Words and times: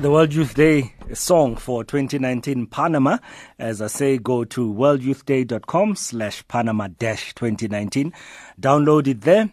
The 0.00 0.12
World 0.12 0.32
Youth 0.32 0.54
Day 0.54 0.94
song 1.12 1.56
for 1.56 1.82
2019 1.82 2.68
Panama. 2.68 3.18
As 3.58 3.82
I 3.82 3.88
say, 3.88 4.16
go 4.16 4.44
to 4.44 4.72
worldyouthday.com 4.72 5.96
slash 5.96 6.46
Panama 6.46 6.86
dash 7.00 7.34
2019. 7.34 8.12
Download 8.60 9.08
it 9.08 9.22
there. 9.22 9.50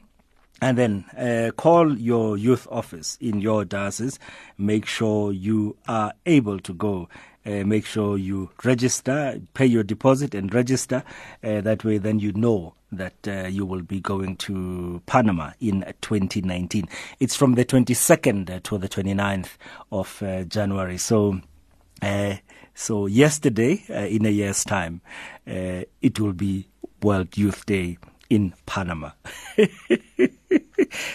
And 0.61 0.77
then 0.77 1.05
uh, 1.17 1.49
call 1.57 1.97
your 1.97 2.37
youth 2.37 2.67
office 2.69 3.17
in 3.19 3.41
your 3.41 3.65
diocese. 3.65 4.19
Make 4.55 4.85
sure 4.85 5.31
you 5.31 5.77
are 5.87 6.13
able 6.27 6.59
to 6.59 6.73
go. 6.75 7.09
Uh, 7.43 7.63
make 7.63 7.87
sure 7.87 8.15
you 8.15 8.51
register, 8.63 9.41
pay 9.55 9.65
your 9.65 9.81
deposit 9.81 10.35
and 10.35 10.53
register. 10.53 11.03
Uh, 11.43 11.61
that 11.61 11.83
way, 11.83 11.97
then 11.97 12.19
you 12.19 12.33
know 12.33 12.75
that 12.97 13.27
uh, 13.27 13.47
you 13.47 13.65
will 13.65 13.81
be 13.81 13.99
going 13.99 14.35
to 14.37 15.01
Panama 15.05 15.51
in 15.59 15.81
2019. 16.01 16.87
It's 17.19 17.35
from 17.35 17.55
the 17.55 17.65
22nd 17.65 18.63
to 18.63 18.77
the 18.77 18.89
29th 18.89 19.49
of 19.91 20.21
uh, 20.23 20.43
January. 20.43 20.97
So, 20.97 21.41
uh, 22.01 22.35
so 22.73 23.05
yesterday, 23.05 23.83
uh, 23.89 24.07
in 24.07 24.25
a 24.25 24.29
year's 24.29 24.63
time, 24.63 25.01
uh, 25.47 25.83
it 26.01 26.19
will 26.19 26.33
be 26.33 26.67
World 27.01 27.37
Youth 27.37 27.65
Day 27.65 27.97
in 28.29 28.53
Panama. 28.65 29.11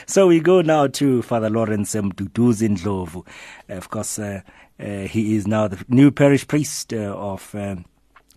so 0.07 0.27
we 0.27 0.41
go 0.41 0.63
now 0.63 0.87
to 0.87 1.23
Father 1.23 1.51
Lawrence 1.51 1.95
Mduduzi 1.95 2.69
Ndlovu. 2.69 3.27
Of 3.69 3.91
course, 3.91 4.19
uh, 4.19 4.41
he 4.79 5.37
is 5.37 5.47
now 5.47 5.69
the 5.69 5.85
new 5.89 6.11
parish 6.11 6.47
priest 6.47 6.93
of 6.95 7.55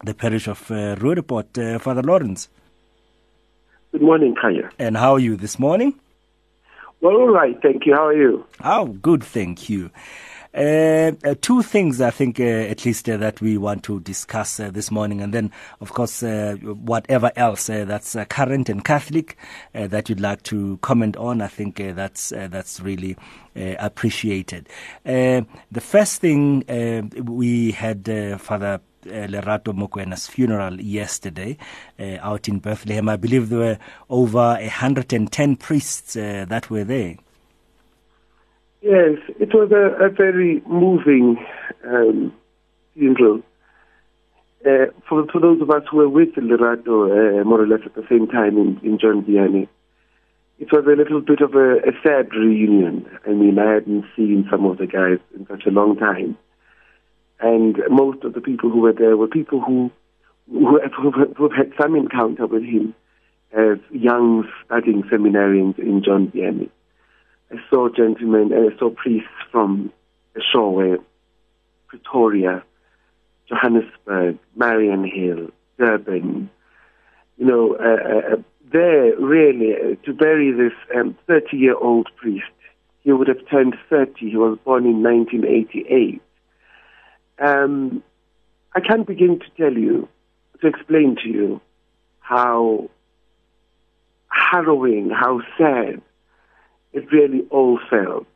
the 0.04 0.14
parish 0.14 0.48
of 0.48 0.70
uh, 0.70 0.96
Roodepoort. 1.00 1.82
Father 1.82 2.04
Lawrence. 2.04 2.50
Good 3.94 4.02
morning, 4.02 4.34
Khanya. 4.34 4.72
And 4.80 4.98
how 4.98 5.14
are 5.14 5.20
you 5.20 5.38
this 5.38 5.60
morning? 5.60 5.94
Well, 7.00 7.14
all 7.14 7.30
right, 7.30 7.56
thank 7.62 7.86
you. 7.86 7.94
How 7.94 8.08
are 8.08 8.18
you? 8.18 8.44
Oh, 8.64 8.88
good, 8.88 9.24
thank 9.24 9.70
you. 9.70 9.92
Uh, 10.52 11.12
uh, 11.24 11.36
two 11.42 11.62
things 11.62 12.02
I 12.02 12.10
think, 12.10 12.40
uh, 12.40 12.44
at 12.44 12.86
least, 12.86 13.08
uh, 13.08 13.18
that 13.18 13.40
we 13.40 13.56
want 13.56 13.84
to 13.84 14.00
discuss 14.00 14.60
uh, 14.60 14.72
this 14.72 14.90
morning, 14.90 15.22
and 15.22 15.32
then, 15.32 15.52
of 15.80 15.94
course, 15.94 16.24
uh, 16.24 16.56
whatever 16.64 17.32
else 17.36 17.68
that's 17.68 18.16
current 18.30 18.68
and 18.68 18.84
Catholic 18.84 19.38
that 19.74 20.10
you'd 20.10 20.20
like 20.20 20.42
to 20.44 20.78
comment 20.78 21.16
on. 21.18 21.40
I 21.40 21.48
think 21.48 21.78
that's 21.78 22.30
that's 22.30 22.80
really 22.80 23.16
appreciated. 23.56 24.70
the 25.04 25.46
first 25.82 26.20
thing 26.20 26.64
we 27.26 27.72
had 27.74 28.40
Father 28.42 28.82
uh, 29.08 29.28
Lerato 29.28 29.74
Mokwena's 29.74 30.28
funeral 30.28 30.80
yesterday 30.82 31.58
uh, 32.00 32.18
out 32.22 32.48
in 32.48 32.60
Bethlehem. 32.60 33.10
I 33.10 33.16
believe 33.16 33.50
there 33.50 33.60
were 33.60 33.78
over 34.10 34.58
110 34.60 35.56
priests 35.58 36.16
uh, 36.16 36.46
that 36.48 36.70
were 36.70 36.84
there. 36.84 37.16
Yes, 38.82 39.18
it 39.40 39.54
was 39.54 39.72
a, 39.72 40.06
a 40.06 40.10
very 40.10 40.62
moving 40.68 41.38
um, 41.86 42.34
funeral. 42.94 43.42
For, 45.10 45.28
for 45.32 45.42
those 45.42 45.62
of 45.62 45.70
us 45.70 45.84
who 45.92 45.98
were 45.98 46.10
with 46.10 46.36
Lerato 46.36 47.44
more 47.46 47.62
or 47.62 47.68
less 47.68 47.82
at 47.86 47.96
the 47.96 48.06
same 48.10 48.28
time 48.28 48.58
in, 48.58 48.80
in 48.84 48.98
John 48.98 49.24
Vianney, 49.24 49.68
it 50.60 50.72
was 50.72 50.86
a 50.86 50.96
little 50.96 51.20
bit 51.20 51.42
of 51.42 51.56
a, 51.56 51.78
a 51.80 51.92
sad 52.02 52.34
reunion. 52.34 53.06
I 53.26 53.32
mean, 53.32 53.60
I 53.60 53.74
hadn't 53.74 54.06
seen 54.16 54.48
some 54.50 54.66
of 54.66 54.78
the 54.78 54.88
guys 54.88 55.20
in 55.36 55.46
such 55.48 55.66
a 55.66 55.72
long 55.72 55.98
time. 55.98 56.38
And 57.44 57.78
most 57.90 58.24
of 58.24 58.34
the 58.34 58.40
people 58.40 58.70
who 58.70 58.80
were 58.80 58.94
there 58.94 59.18
were 59.18 59.28
people 59.28 59.60
who, 59.60 59.92
who, 60.50 60.80
who 61.38 61.50
had 61.50 61.74
some 61.80 61.94
encounter 61.94 62.48
with 62.48 62.64
him 62.64 62.96
as 63.52 63.80
young 63.92 64.48
studying 64.66 65.04
seminarians 65.12 65.78
in 65.78 66.02
John 66.06 66.32
Vianney. 66.34 66.70
I 67.52 67.58
saw 67.70 67.90
gentlemen, 67.90 68.54
I 68.54 68.76
saw 68.80 68.92
priests 68.92 69.28
from 69.52 69.92
Eshowe, 70.38 71.04
Pretoria, 71.88 72.64
Johannesburg, 73.50 74.40
Mariannhill, 74.58 75.52
Durban. 75.78 76.50
You 77.38 77.46
know, 77.46 77.76
uh, 77.76 78.36
uh, 78.36 78.42
there 78.72 79.18
really 79.20 79.74
uh, 79.74 80.06
to 80.06 80.14
bury 80.14 80.54
this 80.54 80.72
30 80.94 81.04
um, 81.36 81.60
year 81.60 81.76
old 81.76 82.08
priest. 82.16 82.46
He 83.02 83.12
would 83.12 83.28
have 83.28 83.46
turned 83.52 83.76
30. 83.90 84.14
He 84.18 84.38
was 84.38 84.58
born 84.64 84.86
in 84.86 85.04
1988. 85.04 86.22
Um, 87.40 88.04
I 88.76 88.80
can't 88.80 89.06
begin 89.06 89.40
to 89.40 89.46
tell 89.58 89.74
you, 89.74 90.08
to 90.62 90.68
explain 90.68 91.18
to 91.24 91.30
you 91.30 91.62
how 92.20 92.90
harrowing, 94.30 95.10
how 95.10 95.42
sad 95.58 96.02
it 96.94 97.12
really 97.12 97.46
all 97.50 97.80
felt. 97.90 98.28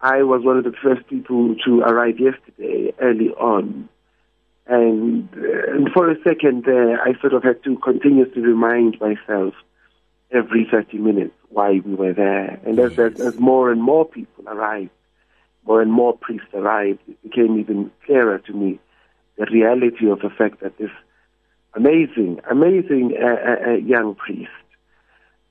I 0.00 0.22
was 0.22 0.44
one 0.44 0.58
of 0.58 0.64
the 0.64 0.72
first 0.82 1.06
people 1.08 1.54
to 1.64 1.80
arrive 1.80 2.18
yesterday, 2.18 2.92
early 3.00 3.30
on. 3.30 3.88
And, 4.66 5.28
uh, 5.36 5.72
and 5.72 5.90
for 5.92 6.10
a 6.10 6.16
second 6.22 6.64
there, 6.64 7.00
I 7.00 7.18
sort 7.20 7.34
of 7.34 7.42
had 7.42 7.62
to 7.64 7.76
continuously 7.78 8.42
remind 8.42 9.00
myself 9.00 9.54
every 10.30 10.66
30 10.70 10.98
minutes 10.98 11.34
why 11.50 11.80
we 11.84 11.94
were 11.94 12.12
there. 12.12 12.58
And 12.64 12.78
as, 12.78 12.96
yes. 12.96 13.20
as, 13.20 13.34
as 13.34 13.40
more 13.40 13.70
and 13.70 13.82
more 13.82 14.04
people 14.04 14.48
arrived, 14.48 14.90
and 15.66 15.92
more 15.92 16.16
priests 16.16 16.48
arrived, 16.54 17.00
it 17.08 17.22
became 17.22 17.58
even 17.58 17.90
clearer 18.04 18.38
to 18.38 18.52
me 18.52 18.80
the 19.38 19.46
reality 19.46 20.10
of 20.10 20.20
the 20.20 20.30
fact 20.30 20.60
that 20.60 20.76
this 20.78 20.90
amazing, 21.74 22.40
amazing 22.50 23.16
uh, 23.20 23.26
uh, 23.26 23.70
uh 23.70 23.74
young 23.76 24.14
priest 24.14 24.50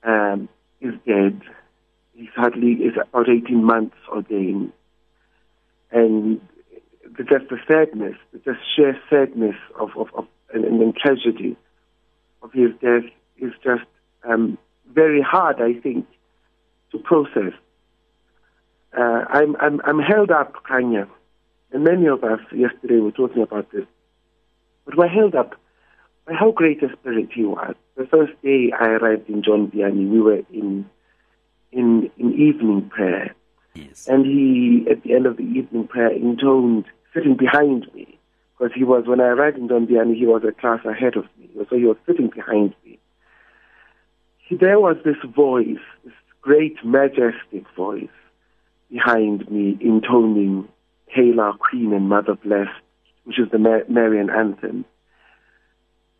um, 0.04 0.48
is 0.80 0.94
dead. 1.06 1.40
He's 2.14 2.28
hardly 2.34 2.72
is 2.72 2.94
about 3.00 3.28
18 3.28 3.64
months 3.64 3.96
ordained. 4.08 4.72
And 5.90 6.40
just 7.18 7.48
the 7.50 7.58
sadness, 7.68 8.16
the 8.32 8.38
just 8.38 8.60
sheer 8.74 8.98
sadness 9.10 9.56
of, 9.78 9.90
of, 9.96 10.08
of 10.14 10.26
and, 10.52 10.64
and 10.64 10.94
tragedy 10.96 11.56
of 12.42 12.52
his 12.52 12.70
death 12.80 13.04
is 13.38 13.52
just 13.62 13.84
um, 14.24 14.58
very 14.92 15.22
hard, 15.22 15.60
I 15.60 15.74
think, 15.80 16.06
to 16.92 16.98
process 16.98 17.52
uh, 18.96 19.24
I'm, 19.28 19.56
I'm, 19.60 19.80
I'm 19.84 19.98
held 19.98 20.30
up, 20.30 20.54
Khanya, 20.68 21.08
and 21.72 21.84
many 21.84 22.06
of 22.06 22.22
us 22.24 22.40
yesterday 22.54 22.98
were 22.98 23.12
talking 23.12 23.42
about 23.42 23.70
this, 23.72 23.86
but 24.84 24.96
we're 24.96 25.08
held 25.08 25.34
up 25.34 25.54
by 26.26 26.34
how 26.34 26.50
great 26.50 26.82
a 26.82 26.88
spirit 26.92 27.30
he 27.34 27.44
was. 27.44 27.74
The 27.96 28.06
first 28.06 28.32
day 28.42 28.72
I 28.78 28.88
arrived 28.88 29.28
in 29.28 29.42
John 29.42 29.70
Vianney, 29.70 30.10
we 30.10 30.20
were 30.20 30.42
in, 30.52 30.88
in, 31.72 32.10
in 32.16 32.32
evening 32.34 32.88
prayer. 32.90 33.34
Yes. 33.74 34.06
And 34.06 34.26
he, 34.26 34.86
at 34.90 35.02
the 35.02 35.14
end 35.14 35.26
of 35.26 35.36
the 35.36 35.44
evening 35.44 35.88
prayer, 35.88 36.12
intoned, 36.12 36.84
sitting 37.14 37.36
behind 37.36 37.92
me, 37.94 38.18
because 38.58 38.72
he 38.74 38.84
was, 38.84 39.04
when 39.06 39.20
I 39.20 39.28
arrived 39.28 39.56
in 39.56 39.68
John 39.68 39.86
Vianney, 39.86 40.16
he 40.16 40.26
was 40.26 40.42
a 40.46 40.52
class 40.52 40.84
ahead 40.84 41.16
of 41.16 41.24
me, 41.38 41.48
so 41.68 41.76
he 41.76 41.84
was 41.84 41.96
sitting 42.06 42.28
behind 42.28 42.74
me. 42.84 42.98
He, 44.38 44.56
there 44.56 44.78
was 44.78 44.96
this 45.04 45.16
voice, 45.34 45.78
this 46.04 46.14
great, 46.42 46.76
majestic 46.84 47.64
voice, 47.74 48.08
behind 48.92 49.50
me 49.50 49.78
intoning 49.80 50.68
Hail 51.06 51.40
Our 51.40 51.56
Queen 51.56 51.92
and 51.92 52.08
Mother 52.08 52.34
Blessed, 52.34 52.70
which 53.24 53.38
is 53.38 53.48
the 53.50 53.58
Marian 53.58 54.30
anthem. 54.30 54.84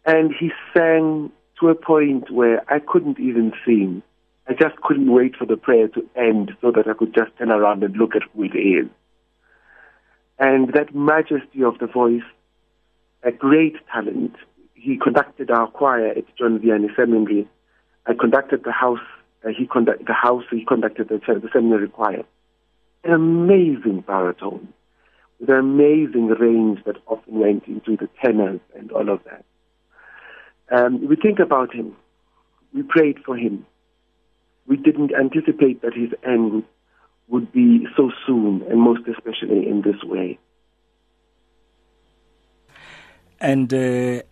And 0.04 0.32
he 0.38 0.50
sang 0.74 1.30
to 1.60 1.68
a 1.68 1.74
point 1.74 2.30
where 2.30 2.62
I 2.72 2.78
couldn't 2.78 3.20
even 3.20 3.52
sing. 3.64 4.02
I 4.48 4.54
just 4.54 4.76
couldn't 4.82 5.12
wait 5.12 5.36
for 5.36 5.44
the 5.46 5.56
prayer 5.56 5.88
to 5.88 6.08
end 6.16 6.52
so 6.60 6.72
that 6.72 6.88
I 6.88 6.94
could 6.94 7.14
just 7.14 7.36
turn 7.38 7.52
around 7.52 7.84
and 7.84 7.96
look 7.96 8.16
at 8.16 8.22
who 8.34 8.44
it 8.44 8.56
is. 8.56 8.88
And 10.38 10.72
that 10.72 10.94
majesty 10.94 11.62
of 11.62 11.78
the 11.78 11.86
voice, 11.86 12.24
a 13.22 13.30
great 13.30 13.76
talent. 13.92 14.34
He 14.74 14.98
conducted 14.98 15.50
our 15.50 15.68
choir 15.68 16.08
at 16.08 16.36
John 16.36 16.58
Vianney 16.58 16.94
Seminary. 16.96 17.46
I 18.06 18.14
conducted 18.14 18.64
the 18.64 18.72
house. 18.72 18.98
Uh, 19.44 19.50
he 19.56 19.66
conducted 19.66 20.08
the 20.08 20.14
house. 20.14 20.44
He 20.50 20.64
conducted 20.64 21.08
the, 21.08 21.18
the 21.18 21.48
seminary 21.52 21.88
choir 21.88 22.24
an 23.04 23.12
amazing 23.12 24.04
baritone 24.06 24.72
with 25.40 25.50
an 25.50 25.56
amazing 25.56 26.28
range 26.28 26.78
that 26.86 26.96
often 27.06 27.38
went 27.40 27.64
into 27.66 27.96
the 27.96 28.08
tenors 28.22 28.60
and 28.76 28.92
all 28.92 29.08
of 29.08 29.20
that. 29.24 29.44
Um, 30.70 31.06
we 31.08 31.16
think 31.16 31.40
about 31.40 31.74
him. 31.74 31.96
We 32.72 32.82
prayed 32.82 33.18
for 33.26 33.36
him. 33.36 33.66
We 34.66 34.76
didn't 34.76 35.12
anticipate 35.12 35.82
that 35.82 35.94
his 35.94 36.10
end 36.24 36.62
would 37.28 37.52
be 37.52 37.86
so 37.96 38.10
soon, 38.26 38.62
and 38.70 38.80
most 38.80 39.02
especially 39.08 39.66
in 39.68 39.82
this 39.82 40.02
way. 40.04 40.38
And 43.40 43.72
uh, 43.74 44.22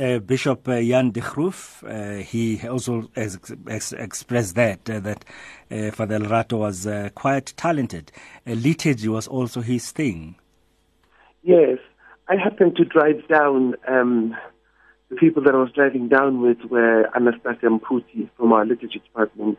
uh, 0.00 0.18
Bishop 0.18 0.66
uh, 0.68 0.80
Jan 0.80 1.10
de 1.10 1.20
Groef, 1.20 1.82
uh, 1.84 2.22
he 2.22 2.66
also 2.66 3.08
ex- 3.16 3.52
ex- 3.68 3.92
expressed 3.92 4.54
that 4.54 4.88
uh, 4.88 5.00
that 5.00 5.24
uh, 5.70 5.90
Father 5.90 6.18
Lerato 6.18 6.58
was 6.58 6.86
uh, 6.86 7.10
quite 7.14 7.54
talented. 7.56 8.12
liturgy 8.46 9.08
was 9.08 9.26
also 9.28 9.60
his 9.60 9.90
thing. 9.92 10.36
Yes, 11.42 11.78
I 12.28 12.36
happened 12.36 12.76
to 12.76 12.84
drive 12.84 13.26
down. 13.28 13.74
Um, 13.86 14.36
the 15.10 15.16
people 15.16 15.42
that 15.44 15.54
I 15.54 15.58
was 15.58 15.72
driving 15.72 16.08
down 16.08 16.42
with 16.42 16.58
were 16.70 17.08
Anastasia 17.16 17.66
Mputi 17.66 18.28
from 18.36 18.52
our 18.52 18.66
liturgy 18.66 18.98
department, 18.98 19.58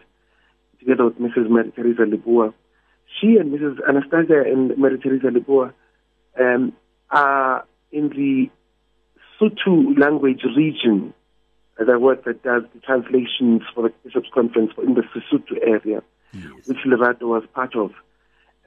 together 0.79 1.05
with 1.05 1.17
Mrs. 1.19 1.49
Maria 1.49 1.71
Teresa 1.71 2.03
Libua. 2.03 2.53
she 3.17 3.37
and 3.37 3.51
Mrs. 3.53 3.77
Anastasia 3.87 4.41
and 4.45 4.77
Mary 4.77 4.99
Teresa 4.99 5.27
Leboa 5.27 5.73
um, 6.39 6.73
are 7.09 7.65
in 7.91 8.09
the 8.09 8.49
Sotho 9.39 9.97
language 9.97 10.43
region, 10.55 11.13
the 11.77 11.97
word 11.97 12.23
that 12.25 12.43
does 12.43 12.63
the 12.73 12.79
translations 12.81 13.61
for 13.73 13.83
the 13.83 13.93
Bishops' 14.03 14.29
Conference 14.33 14.71
in 14.83 14.95
the 14.95 15.01
Sesotho 15.01 15.57
area, 15.65 16.03
yes. 16.33 16.67
which 16.67 16.77
Lerato 16.85 17.23
was 17.23 17.43
part 17.53 17.75
of. 17.75 17.91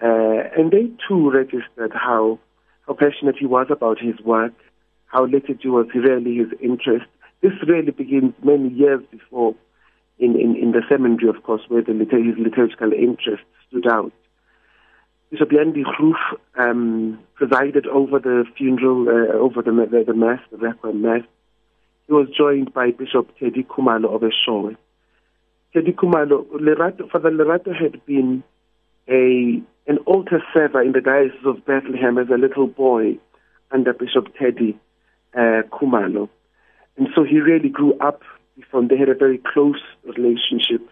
Uh, 0.03 0.49
and 0.57 0.71
they 0.71 0.91
too 1.07 1.31
registered 1.31 1.93
how, 1.93 2.39
how 2.87 2.95
passionate 2.95 3.37
he 3.39 3.47
was 3.47 3.67
about 3.71 3.99
his 4.01 4.19
work, 4.21 4.55
how 5.07 5.27
liturgy 5.27 5.69
was 5.69 5.87
really 5.95 6.37
his 6.37 6.49
interest. 6.61 7.05
This 7.43 7.53
really 7.67 7.91
begins 7.91 8.33
many 8.43 8.71
years 8.71 9.03
before 9.11 9.55
in, 10.19 10.41
in, 10.41 10.57
in 10.57 10.73
the 10.73 10.83
seminary, 10.89 11.29
of 11.29 11.43
course, 11.43 11.63
where 11.69 11.83
the, 11.83 11.93
his 11.93 12.39
liturgical 12.39 12.93
interest 12.93 13.43
stood 13.69 13.87
out. 13.87 14.13
Bishop 15.33 15.51
Jan 15.51 15.73
de 15.73 15.83
Groef 15.83 16.19
um, 16.59 17.19
presided 17.37 17.87
over 17.87 18.19
the 18.19 18.45
funeral, 18.55 19.09
uh, 19.09 19.33
over 19.33 19.63
the, 19.63 19.71
the, 19.71 20.05
the 20.07 20.13
Mass, 20.13 20.41
the 20.51 20.59
Requiem 20.59 21.01
Mass. 21.01 21.23
He 22.07 22.13
was 22.13 22.29
joined 22.37 22.75
by 22.75 22.91
Bishop 22.91 23.31
Teddy 23.39 23.63
Kumalo 23.63 24.15
of 24.15 24.21
Eshowe. 24.21 24.77
Teddy 25.73 25.93
Kumalo, 25.93 26.47
Lerato, 26.51 27.11
Father 27.11 27.31
Lerato 27.31 27.75
had 27.75 28.05
been 28.05 28.45
a 29.09 29.63
an 29.87 29.99
altar 30.05 30.43
server 30.53 30.83
in 30.83 30.93
the 30.93 31.01
Diocese 31.01 31.47
of 31.47 31.65
Bethlehem 31.65 32.19
as 32.19 32.29
a 32.29 32.37
little 32.37 32.67
boy 32.67 33.17
under 33.71 33.95
Bishop 33.95 34.37
Teddy 34.39 34.79
uh, 35.35 35.63
Kumalo. 35.73 36.29
And 36.99 37.09
so 37.15 37.25
he 37.25 37.41
really 37.41 37.71
grew 37.71 37.95
up 38.01 38.21
from 38.71 38.89
they 38.89 38.99
had 38.99 39.09
a 39.09 39.15
very 39.15 39.41
close 39.55 39.81
relationship. 40.05 40.87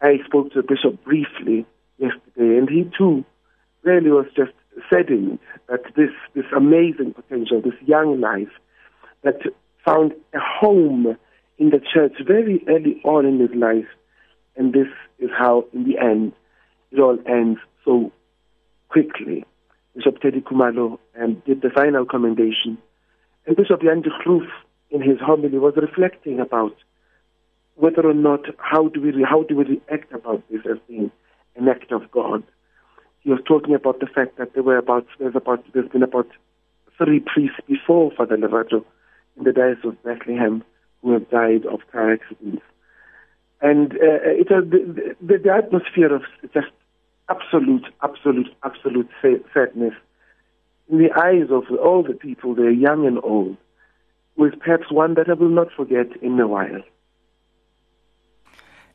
I 0.00 0.18
spoke 0.24 0.52
to 0.52 0.62
the 0.62 0.68
bishop 0.68 1.02
briefly 1.02 1.66
yesterday, 1.98 2.58
and 2.58 2.70
he 2.70 2.88
too 2.96 3.24
really 3.86 4.10
was 4.10 4.26
just 4.36 4.52
saddened 4.90 5.38
that 5.68 5.82
this, 5.96 6.10
this 6.34 6.44
amazing 6.54 7.14
potential, 7.14 7.62
this 7.62 7.80
young 7.86 8.20
life 8.20 8.52
that 9.22 9.40
found 9.84 10.12
a 10.34 10.38
home 10.38 11.16
in 11.58 11.70
the 11.70 11.80
church 11.80 12.14
very 12.26 12.62
early 12.68 13.00
on 13.04 13.24
in 13.24 13.40
his 13.40 13.54
life. 13.54 13.88
And 14.56 14.72
this 14.72 14.88
is 15.18 15.30
how, 15.36 15.64
in 15.72 15.84
the 15.84 15.98
end, 15.98 16.32
it 16.90 17.00
all 17.00 17.18
ends 17.26 17.60
so 17.84 18.12
quickly. 18.88 19.44
Bishop 19.94 20.20
Teddy 20.20 20.40
Kumalo 20.40 20.98
um, 21.20 21.42
did 21.46 21.62
the 21.62 21.70
final 21.70 22.04
commendation. 22.04 22.78
And 23.46 23.56
Bishop 23.56 23.82
Jan 23.82 24.02
de 24.02 24.10
Groef, 24.10 24.46
in 24.90 25.00
his 25.00 25.18
homily, 25.20 25.58
was 25.58 25.74
reflecting 25.76 26.40
about 26.40 26.74
whether 27.76 28.06
or 28.06 28.14
not, 28.14 28.40
how 28.58 28.88
do 28.88 29.00
we, 29.00 29.12
how 29.22 29.42
do 29.44 29.56
we 29.56 29.64
react 29.64 30.12
about 30.12 30.42
this 30.50 30.60
as 30.70 30.78
being 30.88 31.10
an 31.56 31.68
act 31.68 31.92
of 31.92 32.10
God 32.10 32.42
he 33.26 33.32
was 33.32 33.40
talking 33.44 33.74
about 33.74 33.98
the 33.98 34.06
fact 34.06 34.38
that 34.38 34.54
there 34.54 34.62
were 34.62 34.78
about 34.78 35.04
there's 35.18 35.34
about 35.34 35.64
there's 35.74 35.88
been 35.88 36.04
about 36.04 36.28
three 36.96 37.18
priests 37.18 37.58
before 37.66 38.12
Father 38.16 38.36
Lerato 38.36 38.84
in 39.36 39.42
the 39.42 39.52
Diocese 39.52 39.84
of 39.84 40.02
Bethlehem 40.04 40.62
who 41.02 41.12
have 41.12 41.28
died 41.28 41.66
of 41.66 41.80
car 41.90 42.12
accidents, 42.12 42.62
and 43.60 43.94
uh, 43.94 44.22
it 44.42 44.48
was 44.48 44.64
the, 44.70 45.16
the, 45.20 45.38
the 45.38 45.52
atmosphere 45.52 46.14
of 46.14 46.22
just 46.54 46.70
absolute, 47.28 47.86
absolute, 48.00 48.48
absolute 48.62 49.10
sadness 49.52 49.94
in 50.88 50.98
the 50.98 51.10
eyes 51.20 51.50
of 51.50 51.64
all 51.78 52.04
the 52.04 52.14
people 52.14 52.54
there, 52.54 52.70
young 52.70 53.08
and 53.08 53.18
old, 53.24 53.56
was 54.36 54.52
perhaps 54.60 54.88
one 54.88 55.14
that 55.14 55.28
I 55.28 55.32
will 55.32 55.48
not 55.48 55.72
forget 55.76 56.06
in 56.22 56.38
a 56.38 56.46
while. 56.46 56.82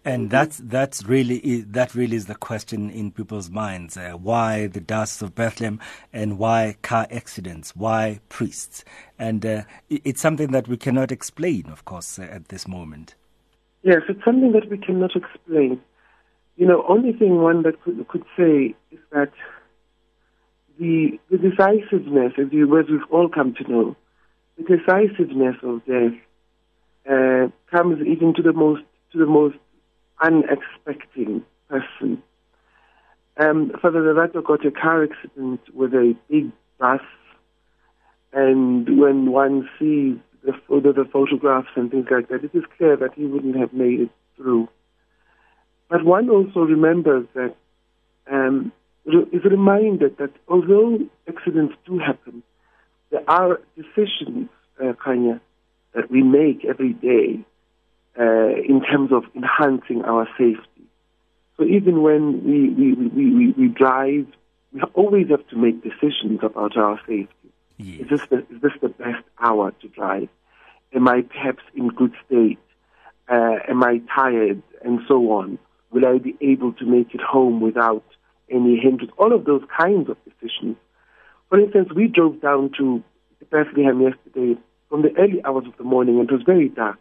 And 0.03 0.31
that's 0.31 0.57
that's 0.57 1.06
really 1.06 1.62
that 1.62 1.94
really 1.94 2.15
is 2.15 2.25
the 2.25 2.33
question 2.33 2.89
in 2.89 3.12
people's 3.12 3.51
minds: 3.51 3.98
uh, 3.98 4.13
why 4.13 4.65
the 4.65 4.81
dust 4.81 5.21
of 5.21 5.36
Bethlehem, 5.36 5.80
and 6.12 6.39
why 6.39 6.77
car 6.81 7.06
accidents, 7.12 7.75
why 7.75 8.19
priests, 8.27 8.83
and 9.19 9.45
uh, 9.45 9.62
it's 9.89 10.19
something 10.19 10.51
that 10.51 10.68
we 10.68 10.75
cannot 10.75 11.12
explain, 11.12 11.68
of 11.68 11.86
course, 11.86 12.18
uh, 12.18 12.24
at 12.24 12.48
this 12.48 12.68
moment. 12.68 13.13
Yes, 13.83 14.01
it's 14.09 14.24
something 14.25 14.53
that 14.53 14.69
we 14.71 14.80
cannot 14.80 15.15
explain. 15.15 15.80
You 16.57 16.65
know, 16.65 16.83
only 16.88 17.13
thing 17.13 17.42
one 17.42 17.62
that 17.63 17.81
could, 17.83 18.07
could 18.07 18.24
say 18.36 18.75
is 18.92 19.00
that 19.12 19.31
the 20.80 21.19
the 21.30 21.38
decisiveness, 21.38 22.33
as, 22.39 22.51
you, 22.51 22.80
as 22.80 22.88
we've 22.89 23.01
all 23.12 23.30
come 23.30 23.54
to 23.54 23.71
know, 23.71 23.95
the 24.57 24.63
decisiveness 24.63 25.57
of 25.62 25.86
death 25.86 26.18
uh, 27.07 27.50
comes 27.69 28.01
even 28.07 28.33
to 28.33 28.42
the 28.42 28.54
most 28.54 28.81
to 29.12 29.19
the 29.19 29.27
most 29.27 29.57
unexpected 30.21 31.44
person. 31.69 32.23
Um, 33.38 33.71
Father 33.81 34.00
Lerato 34.01 34.44
got 34.44 34.65
a 34.65 34.71
car 34.71 35.03
accident 35.03 35.62
with 35.73 35.94
a 35.94 36.15
big 36.29 36.51
bus, 36.77 37.01
and 38.33 39.00
when 39.00 39.31
one 39.31 39.69
sees 39.79 40.18
the, 40.44 40.53
the 40.69 41.06
photographs 41.12 41.69
and 41.75 41.89
things 41.91 42.07
like 42.12 42.29
that, 42.29 42.44
it 42.44 42.51
is 42.53 42.63
clear 42.77 42.97
that 42.97 43.13
he 43.15 43.25
wouldn't 43.25 43.57
have 43.57 43.73
made 43.73 44.01
it 44.01 44.09
through. 44.35 44.68
But 45.89 46.06
one 46.06 46.29
also 46.29 46.62
remembers 46.62 47.27
that 47.33 47.56
um, 48.31 48.71
is 49.06 49.44
reminded 49.44 50.18
that 50.18 50.31
although 50.47 51.00
accidents 51.27 51.75
do 51.85 52.00
happen, 52.00 52.44
there 53.09 53.29
are 53.29 53.59
decisions, 53.75 54.50
uh, 54.79 54.94
Khanya, 54.94 55.41
that 55.94 56.09
we 56.09 56.23
make 56.23 56.63
every 56.65 56.94
day 56.94 57.44
uh, 58.19 58.50
in 58.68 58.81
terms 58.84 59.12
of 59.12 59.24
enhancing 59.36 60.04
our 60.04 60.28
safety. 60.38 60.86
So 61.58 61.63
even 61.63 62.02
when 62.02 62.44
we, 62.44 62.69
we, 62.69 62.94
we, 62.94 63.36
we, 63.36 63.52
we 63.52 63.68
drive, 63.68 64.28
we 64.74 64.81
always 64.94 65.30
have 65.30 65.48
to 65.50 65.56
make 65.56 65.84
decisions 65.84 66.40
about 66.44 66.75
our 66.78 67.00
safety. 67.08 67.52
Yes. 67.78 68.02
Is, 68.02 68.10
this 68.10 68.22
the, 68.30 68.38
is 68.54 68.62
this 68.62 68.74
the 68.81 68.90
best 68.90 69.24
hour 69.40 69.72
to 69.81 69.88
drive? 69.88 70.30
Am 70.94 71.08
I 71.08 71.22
perhaps 71.22 71.63
in 71.74 71.88
good 71.90 72.13
state? 72.25 72.60
Uh, 73.30 73.58
am 73.68 73.84
I 73.84 74.02
tired? 74.14 74.62
And 74.84 75.00
so 75.07 75.31
on. 75.31 75.57
Will 75.92 76.06
I 76.06 76.18
be 76.18 76.36
able 76.42 76.74
to 76.74 76.86
make 76.86 77.14
it 77.14 77.22
home 77.22 77.62
without 77.62 78.04
any 78.50 78.78
hindrance? 78.78 79.12
All 79.18 79.34
of 79.34 79.46
those 79.46 79.64
kinds 79.78 80.10
of 80.10 80.18
decisions. 80.25 80.78
For 81.50 81.60
instance, 81.60 81.90
we 81.96 82.07
drove 82.07 82.42
down 82.42 82.72
to 82.78 83.04
Bethlehem 83.52 84.02
yesterday 84.02 84.60
from 84.90 85.02
the 85.02 85.14
early 85.18 85.44
hours 85.44 85.66
of 85.68 85.78
the 85.78 85.84
morning, 85.84 86.19
and 86.19 86.30
it 86.30 86.34
was 86.34 86.44
very 86.44 86.69
dark 86.69 86.98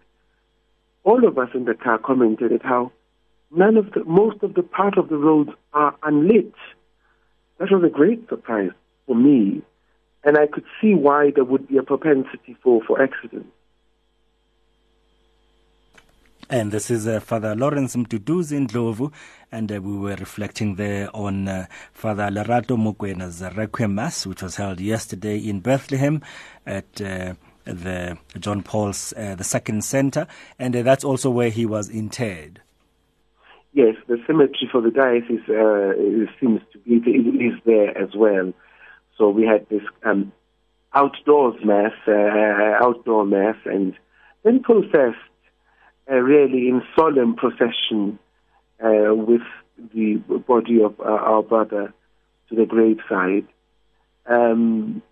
all 1.05 1.27
of 1.27 1.39
us 1.39 1.49
in 1.55 1.65
the 1.65 1.75
car 1.75 1.99
commented 1.99 2.53
at 2.53 2.63
how 2.63 2.93
none 3.51 3.77
of 3.77 3.93
the, 3.93 4.05
most 4.05 4.43
of 4.43 4.55
the 4.55 4.63
part 4.63 4.99
of 4.99 5.09
the 5.09 5.17
roads 5.17 5.51
are 5.73 5.97
unlit. 6.03 6.55
That 7.59 7.71
was 7.71 7.83
a 7.85 7.89
great 7.89 8.29
surprise 8.29 8.71
for 9.07 9.15
me, 9.15 9.63
and 10.25 10.39
I 10.39 10.47
could 10.47 10.65
see 10.81 10.95
why 10.95 11.31
there 11.35 11.45
would 11.45 11.69
be 11.69 11.77
a 11.77 11.83
propensity 11.83 12.57
for, 12.63 12.83
for 12.87 13.03
accidents. 13.03 13.51
And 16.49 16.73
this 16.73 16.91
is 16.91 17.07
uh, 17.07 17.21
Father 17.21 17.55
Lawrence 17.55 17.95
Mduduzi 17.95 18.57
in 18.57 18.67
Ndlovu, 18.67 19.13
and 19.53 19.71
uh, 19.71 19.81
we 19.81 19.97
were 19.97 20.17
reflecting 20.17 20.75
there 20.75 21.09
on 21.15 21.47
uh, 21.47 21.67
Father 21.93 22.25
Lerato 22.25 22.77
Mokwena's 22.77 23.41
Requiem 23.57 23.95
Mass, 23.95 24.27
which 24.27 24.43
was 24.43 24.57
held 24.57 24.81
yesterday 24.81 25.39
in 25.39 25.61
Bethlehem 25.61 26.21
at 26.67 27.01
uh, 27.01 27.35
the 27.73 28.19
John 28.39 28.63
Paul's 28.63 29.13
uh, 29.17 29.35
the 29.35 29.45
Second 29.45 29.85
Center, 29.85 30.27
and 30.59 30.75
uh, 30.75 30.83
that's 30.83 31.05
also 31.05 31.31
where 31.31 31.51
he 31.51 31.67
was 31.67 31.89
interred. 31.89 32.61
Yes, 33.73 33.95
the 34.09 34.19
cemetery 34.27 34.69
for 34.71 34.81
the 34.81 34.91
diocese 34.91 35.49
uh, 35.49 36.31
seems 36.41 36.61
to 36.73 36.79
be 36.79 36.97
is 37.45 37.55
there 37.65 37.97
as 37.97 38.15
well. 38.17 38.53
So 39.17 39.31
we 39.31 39.47
had 39.47 39.69
this 39.69 39.83
um, 40.03 40.33
outdoors 40.93 41.55
mass, 41.65 41.93
uh, 42.09 42.85
outdoor 42.85 43.25
mass, 43.27 43.57
and 43.65 43.95
then 44.43 44.63
processed 44.63 45.19
uh, 46.11 46.17
really 46.17 46.69
in 46.69 46.83
solemn 46.97 47.37
procession 47.37 48.19
uh, 48.83 49.15
with 49.15 49.43
the 49.95 50.17
body 50.49 50.83
of 50.83 50.99
our 51.01 51.43
brother 51.43 51.95
to 52.49 52.55
the 52.57 52.67
graveside. 52.67 53.47
Um, 54.27 55.03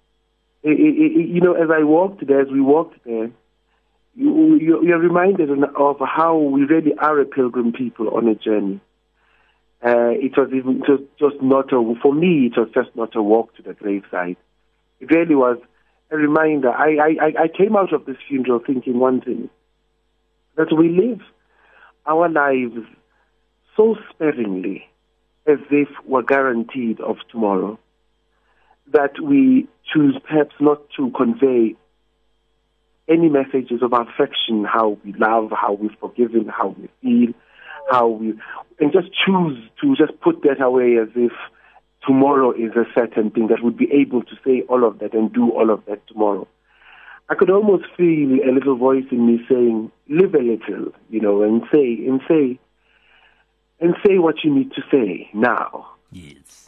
you 0.71 1.41
know, 1.41 1.55
as 1.55 1.71
I 1.71 1.85
walked 1.85 2.27
there, 2.27 2.41
as 2.41 2.49
we 2.49 2.61
walked 2.61 3.05
there, 3.05 3.31
you, 4.15 4.57
you, 4.57 4.85
you're 4.85 4.99
reminded 4.99 5.51
of 5.51 5.97
how 6.01 6.37
we 6.37 6.65
really 6.65 6.95
are 6.99 7.21
a 7.21 7.25
pilgrim 7.25 7.73
people 7.73 8.11
on 8.17 8.29
a 8.29 8.35
journey. 8.35 8.81
Uh, 9.85 10.11
it 10.11 10.37
was 10.37 10.51
even 10.53 10.83
just, 10.85 11.05
just 11.19 11.41
not 11.41 11.73
a, 11.73 11.95
for 12.03 12.13
me, 12.13 12.47
it 12.47 12.59
was 12.59 12.69
just 12.75 12.95
not 12.97 13.15
a 13.15 13.23
walk 13.23 13.55
to 13.57 13.63
the 13.63 13.75
graveside. 13.75 14.37
It 14.99 15.11
really 15.11 15.37
was 15.37 15.59
a 16.11 16.17
reminder. 16.17 16.71
I, 16.71 16.97
I, 17.21 17.43
I 17.45 17.49
came 17.49 17.77
out 17.77 17.93
of 17.93 18.05
this 18.05 18.17
funeral 18.27 18.61
thinking 18.65 18.99
one 18.99 19.21
thing, 19.21 19.49
that 20.57 20.77
we 20.77 20.89
live 20.89 21.21
our 22.07 22.29
lives 22.29 22.85
so 23.77 23.97
sparingly 24.11 24.85
as 25.47 25.59
if 25.71 25.89
we're 26.05 26.23
guaranteed 26.23 27.01
of 27.01 27.17
tomorrow 27.31 27.79
that 28.93 29.21
we 29.23 29.69
choose 29.93 30.17
perhaps 30.29 30.55
not 30.61 30.83
to 30.97 31.11
convey 31.11 31.75
any 33.09 33.29
messages 33.29 33.83
of 33.83 33.93
affection, 33.93 34.65
how 34.65 34.99
we 35.05 35.13
love, 35.15 35.51
how 35.51 35.73
we've 35.73 35.97
forgiven, 36.01 36.47
how 36.47 36.75
we 36.79 36.89
feel, 37.03 37.35
how 37.91 38.09
we, 38.09 38.35
and 38.81 38.93
just 38.93 39.09
choose 39.25 39.59
to 39.81 39.97
just 39.97 40.21
put 40.21 40.43
that 40.43 40.61
away 40.61 40.99
as 41.01 41.09
if 41.15 41.33
tomorrow 42.07 42.53
is 42.53 42.73
a 42.77 42.85
certain 42.95 43.31
thing, 43.31 43.49
that 43.49 43.63
would 43.63 43.77
be 43.77 43.91
able 43.93 44.23
to 44.23 44.37
say 44.45 44.63
all 44.69 44.85
of 44.85 44.99
that 44.99 45.15
and 45.15 45.33
do 45.33 45.51
all 45.51 45.71
of 45.71 45.85
that 45.87 46.07
tomorrow. 46.07 46.47
I 47.31 47.35
could 47.35 47.51
almost 47.51 47.85
feel 47.97 48.39
a 48.45 48.53
little 48.53 48.77
voice 48.77 49.05
in 49.11 49.27
me 49.27 49.41
saying, 49.49 49.91
live 50.09 50.35
a 50.35 50.39
little, 50.39 50.93
you 51.11 51.21
know, 51.21 51.43
and 51.43 51.63
say, 51.73 52.07
and 52.07 52.21
say, 52.29 52.59
and 53.81 53.95
say 54.07 54.19
what 54.19 54.37
you 54.45 54.55
need 54.55 54.73
to 54.73 54.83
say 54.91 55.29
now. 55.35 55.89
Yes. 56.11 56.68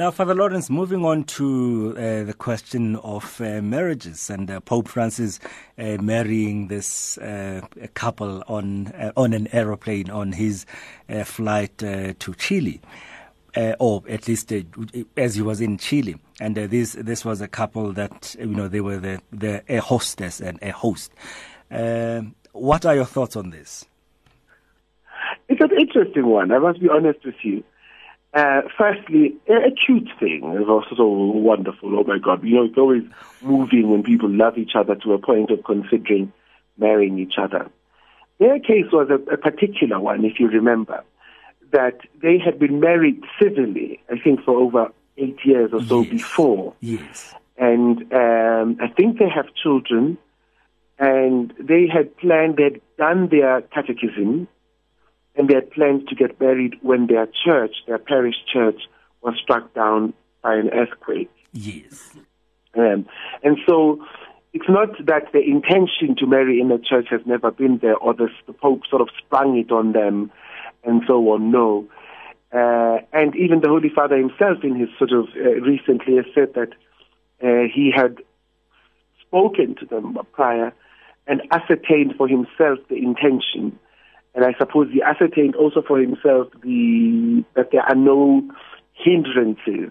Now, 0.00 0.10
Father 0.10 0.34
Lawrence, 0.34 0.70
moving 0.70 1.04
on 1.04 1.24
to 1.24 1.94
uh, 1.94 2.24
the 2.24 2.32
question 2.32 2.96
of 2.96 3.38
uh, 3.38 3.60
marriages 3.60 4.30
and 4.30 4.50
uh, 4.50 4.60
Pope 4.60 4.88
Francis 4.88 5.38
uh, 5.76 5.98
marrying 6.00 6.68
this 6.68 7.18
uh, 7.18 7.60
couple 7.92 8.42
on 8.48 8.86
uh, 8.94 9.12
on 9.14 9.34
an 9.34 9.46
aeroplane 9.52 10.08
on 10.08 10.32
his 10.32 10.64
flight 11.26 11.76
to 11.76 12.34
Chile, 12.38 12.80
or 13.78 14.02
at 14.08 14.26
least 14.26 14.50
as 15.18 15.34
he 15.34 15.42
was 15.42 15.60
in 15.60 15.76
Chile. 15.76 16.16
And 16.40 16.54
this 16.54 16.94
this 16.94 17.22
was 17.22 17.42
a 17.42 17.48
couple 17.48 17.92
that 17.92 18.34
you 18.38 18.46
know 18.46 18.68
they 18.68 18.80
were 18.80 18.96
the 18.96 19.20
the 19.30 19.62
a 19.68 19.82
hostess 19.82 20.40
and 20.40 20.58
a 20.62 20.70
host. 20.70 21.12
what 22.52 22.86
are 22.86 22.94
your 22.94 23.04
thoughts 23.04 23.36
on 23.36 23.50
this? 23.50 23.84
It's 25.50 25.60
an 25.60 25.78
interesting 25.78 26.24
one. 26.24 26.52
I 26.52 26.58
must 26.58 26.80
be 26.80 26.88
honest 26.88 27.22
with 27.22 27.34
you. 27.42 27.62
Uh, 28.32 28.62
firstly, 28.78 29.36
a 29.48 29.70
cute 29.84 30.08
thing 30.20 30.56
is 30.60 30.68
also 30.68 30.94
so 30.96 31.06
wonderful. 31.08 31.98
Oh 31.98 32.04
my 32.04 32.18
God, 32.18 32.44
you 32.44 32.54
know, 32.54 32.64
it's 32.64 32.78
always 32.78 33.02
moving 33.42 33.90
when 33.90 34.04
people 34.04 34.30
love 34.30 34.56
each 34.56 34.72
other 34.76 34.94
to 34.94 35.12
a 35.14 35.18
point 35.18 35.50
of 35.50 35.64
considering 35.64 36.32
marrying 36.78 37.18
each 37.18 37.34
other. 37.38 37.68
Their 38.38 38.60
case 38.60 38.86
was 38.92 39.08
a, 39.10 39.32
a 39.32 39.36
particular 39.36 39.98
one, 39.98 40.24
if 40.24 40.38
you 40.38 40.48
remember, 40.48 41.02
that 41.72 42.00
they 42.22 42.38
had 42.38 42.58
been 42.58 42.80
married 42.80 43.20
civilly, 43.40 44.00
I 44.08 44.18
think, 44.18 44.44
for 44.44 44.56
over 44.56 44.92
eight 45.16 45.38
years 45.44 45.70
or 45.72 45.82
so 45.82 46.02
yes. 46.02 46.10
before. 46.10 46.74
Yes. 46.80 47.34
And 47.58 48.12
um, 48.12 48.78
I 48.80 48.88
think 48.96 49.18
they 49.18 49.28
have 49.28 49.46
children, 49.60 50.16
and 50.98 51.52
they 51.58 51.86
had 51.86 52.16
planned, 52.16 52.56
they 52.56 52.64
had 52.64 52.80
done 52.96 53.28
their 53.28 53.62
catechism, 53.62 54.48
had 55.54 55.70
planned 55.70 56.08
to 56.08 56.14
get 56.14 56.40
married 56.40 56.74
when 56.82 57.06
their 57.06 57.26
church, 57.26 57.76
their 57.86 57.98
parish 57.98 58.36
church, 58.52 58.80
was 59.22 59.34
struck 59.42 59.72
down 59.74 60.12
by 60.42 60.54
an 60.54 60.70
earthquake. 60.70 61.30
Yes. 61.52 62.16
Um, 62.76 63.06
and 63.42 63.58
so 63.66 64.04
it's 64.52 64.68
not 64.68 64.90
that 65.06 65.32
the 65.32 65.40
intention 65.40 66.16
to 66.18 66.26
marry 66.26 66.60
in 66.60 66.68
the 66.68 66.78
church 66.78 67.06
has 67.10 67.20
never 67.26 67.50
been 67.50 67.78
there 67.78 67.96
or 67.96 68.14
the, 68.14 68.28
the 68.46 68.52
Pope 68.52 68.82
sort 68.88 69.02
of 69.02 69.08
sprung 69.18 69.56
it 69.56 69.70
on 69.70 69.92
them 69.92 70.30
and 70.84 71.02
so 71.06 71.16
on. 71.30 71.50
No. 71.50 71.88
Uh, 72.52 72.98
and 73.12 73.36
even 73.36 73.60
the 73.60 73.68
Holy 73.68 73.90
Father 73.90 74.16
himself, 74.16 74.64
in 74.64 74.74
his 74.76 74.88
sort 74.98 75.12
of 75.12 75.26
uh, 75.36 75.50
recently, 75.60 76.16
has 76.16 76.24
said 76.34 76.54
that 76.54 76.72
uh, 77.42 77.68
he 77.72 77.92
had 77.94 78.18
spoken 79.20 79.76
to 79.76 79.86
them 79.86 80.18
prior 80.32 80.72
and 81.26 81.42
ascertained 81.52 82.14
for 82.16 82.26
himself 82.26 82.78
the 82.88 82.96
intention 82.96 83.78
and 84.34 84.44
I 84.44 84.54
suppose 84.58 84.88
he 84.92 85.02
ascertained 85.02 85.56
also 85.56 85.82
for 85.86 85.98
himself 85.98 86.48
the 86.62 87.44
that 87.54 87.70
there 87.72 87.82
are 87.82 87.94
no 87.94 88.42
hindrances, 88.92 89.90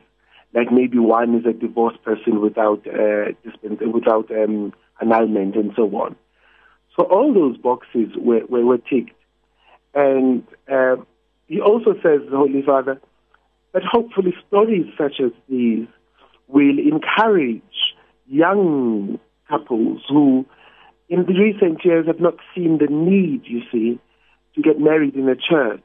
like 0.54 0.72
maybe 0.72 0.98
one 0.98 1.36
is 1.36 1.46
a 1.46 1.54
divorced 1.54 2.02
person 2.04 2.42
without 2.42 2.86
uh, 2.88 3.32
without 3.94 4.32
um, 4.32 4.74
annulment 5.02 5.56
and 5.56 5.72
so 5.76 5.84
on. 5.96 6.16
So 6.98 7.06
all 7.06 7.34
those 7.34 7.58
boxes 7.58 8.10
were, 8.18 8.46
were, 8.48 8.66
were 8.66 8.78
ticked. 8.78 9.16
And 9.94 10.44
uh, 10.72 10.98
he 11.48 11.60
also 11.60 11.94
says, 11.94 12.22
the 12.30 12.38
Holy 12.38 12.62
Father, 12.62 13.00
that 13.74 13.84
hopefully 13.84 14.34
stories 14.48 14.86
such 14.98 15.20
as 15.24 15.32
these 15.48 15.88
will 16.48 16.78
encourage 16.80 17.62
young 18.28 19.20
couples 19.48 20.02
who 20.10 20.46
in 21.08 21.26
the 21.26 21.34
recent 21.34 21.84
years 21.84 22.06
have 22.06 22.20
not 22.20 22.36
seen 22.54 22.78
the 22.78 22.88
need, 22.88 23.42
you 23.46 23.62
see, 23.72 24.00
get 24.62 24.80
married 24.80 25.16
in 25.16 25.28
a 25.30 25.36
church, 25.36 25.84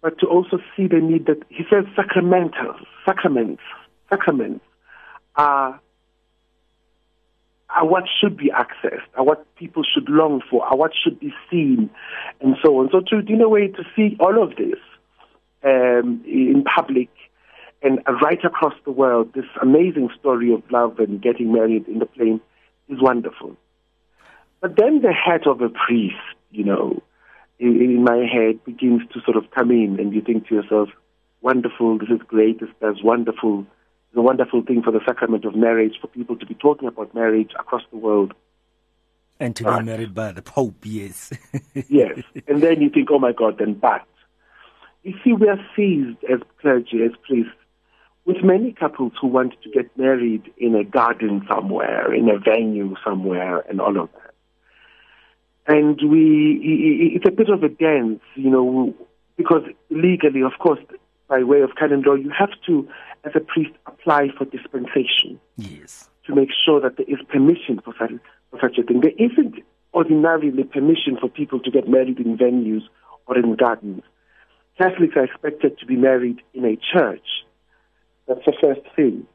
but 0.00 0.18
to 0.20 0.26
also 0.26 0.58
see 0.76 0.86
the 0.86 0.98
need 0.98 1.26
that 1.26 1.42
he 1.48 1.64
says 1.70 1.84
sacramental, 1.94 2.74
sacraments, 3.06 3.62
sacraments 4.10 4.64
are, 5.36 5.80
are 7.70 7.86
what 7.86 8.04
should 8.20 8.36
be 8.36 8.50
accessed, 8.50 9.06
are 9.16 9.24
what 9.24 9.46
people 9.56 9.82
should 9.84 10.08
long 10.08 10.42
for, 10.50 10.64
are 10.64 10.76
what 10.76 10.92
should 10.94 11.18
be 11.20 11.32
seen, 11.50 11.88
and 12.40 12.56
so 12.62 12.78
on. 12.78 12.90
So 12.90 13.00
to, 13.00 13.18
in 13.20 13.40
a 13.40 13.48
way, 13.48 13.68
to 13.68 13.84
see 13.94 14.16
all 14.18 14.42
of 14.42 14.56
this 14.56 14.78
um, 15.64 16.22
in 16.26 16.64
public 16.64 17.08
and 17.82 18.00
right 18.22 18.44
across 18.44 18.74
the 18.84 18.92
world, 18.92 19.32
this 19.34 19.44
amazing 19.60 20.10
story 20.18 20.52
of 20.52 20.62
love 20.70 20.98
and 20.98 21.20
getting 21.20 21.52
married 21.52 21.88
in 21.88 21.98
the 21.98 22.06
plane 22.06 22.40
is 22.88 23.00
wonderful. 23.00 23.56
But 24.60 24.76
then 24.76 25.02
the 25.02 25.12
head 25.12 25.46
of 25.46 25.60
a 25.60 25.68
priest, 25.68 26.14
you 26.50 26.64
know, 26.64 27.02
in, 27.62 28.04
my 28.04 28.26
head 28.26 28.64
begins 28.64 29.02
to 29.12 29.20
sort 29.24 29.36
of 29.36 29.50
come 29.52 29.70
in, 29.70 29.98
and 30.00 30.12
you 30.12 30.20
think 30.20 30.48
to 30.48 30.54
yourself, 30.54 30.88
wonderful, 31.40 31.98
this 31.98 32.08
is 32.08 32.20
great, 32.26 32.60
this 32.60 32.68
is 32.82 33.02
wonderful. 33.02 33.60
It's 34.10 34.18
a 34.18 34.22
wonderful 34.22 34.62
thing 34.62 34.82
for 34.82 34.90
the 34.90 35.00
sacrament 35.06 35.44
of 35.44 35.54
marriage, 35.54 35.94
for 36.00 36.08
people 36.08 36.36
to 36.36 36.46
be 36.46 36.54
talking 36.54 36.88
about 36.88 37.14
marriage 37.14 37.52
across 37.58 37.82
the 37.90 37.96
world. 37.96 38.34
And 39.40 39.56
to 39.56 39.64
be 39.64 39.82
married 39.82 40.14
by 40.14 40.32
the 40.32 40.42
Pope, 40.42 40.84
yes. 40.84 41.32
yes. 41.88 42.20
And 42.46 42.62
then 42.62 42.80
you 42.80 42.90
think, 42.90 43.08
oh 43.10 43.18
my 43.18 43.32
God, 43.32 43.58
then 43.58 43.74
but. 43.74 44.06
You 45.02 45.14
see, 45.24 45.32
we 45.32 45.48
are 45.48 45.58
seized 45.74 46.22
as 46.30 46.40
clergy, 46.60 47.02
as 47.04 47.10
priests, 47.26 47.50
with 48.24 48.44
many 48.44 48.72
couples 48.72 49.12
who 49.20 49.26
want 49.26 49.54
to 49.62 49.70
get 49.70 49.96
married 49.98 50.52
in 50.58 50.76
a 50.76 50.84
garden 50.84 51.44
somewhere, 51.48 52.14
in 52.14 52.28
a 52.28 52.38
venue 52.38 52.94
somewhere, 53.04 53.60
and 53.68 53.80
all 53.80 53.98
of 53.98 54.08
that 54.12 54.21
and 55.66 55.98
we 56.10 57.12
it's 57.14 57.26
a 57.26 57.30
bit 57.30 57.48
of 57.48 57.62
a 57.62 57.68
dance, 57.68 58.20
you 58.34 58.50
know, 58.50 58.94
because 59.36 59.62
legally, 59.90 60.42
of 60.42 60.52
course, 60.58 60.80
by 61.28 61.42
way 61.42 61.60
of 61.60 61.70
canon 61.78 62.02
law, 62.02 62.14
you 62.14 62.30
have 62.36 62.50
to, 62.66 62.88
as 63.24 63.32
a 63.34 63.40
priest, 63.40 63.72
apply 63.86 64.28
for 64.36 64.44
dispensation. 64.44 65.40
Yes. 65.56 66.08
To 66.26 66.34
make 66.34 66.50
sure 66.64 66.80
that 66.80 66.96
there 66.96 67.06
is 67.08 67.18
permission 67.28 67.80
for 67.84 67.94
such, 67.98 68.12
for 68.50 68.60
such 68.60 68.78
a 68.78 68.82
thing. 68.82 69.00
There 69.00 69.12
isn't 69.18 69.56
ordinarily 69.94 70.64
permission 70.64 71.16
for 71.20 71.28
people 71.28 71.58
to 71.60 71.70
get 71.70 71.88
married 71.88 72.18
in 72.18 72.36
venues 72.36 72.82
or 73.26 73.36
in 73.38 73.56
gardens. 73.56 74.02
Catholics 74.78 75.14
are 75.16 75.24
expected 75.24 75.78
to 75.78 75.86
be 75.86 75.96
married 75.96 76.40
in 76.54 76.64
a 76.64 76.76
church. 76.76 77.26
That's 78.26 78.44
the 78.46 78.54
first 78.60 78.80
thing. 78.96 79.26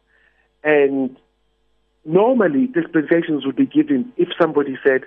And 0.64 1.18
normally, 2.06 2.68
dispensations 2.68 3.46
would 3.46 3.56
be 3.56 3.66
given 3.66 4.12
if 4.18 4.30
somebody 4.40 4.78
said, 4.86 5.02